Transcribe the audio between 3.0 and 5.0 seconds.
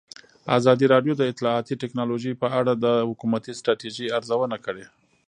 حکومتي ستراتیژۍ ارزونه کړې.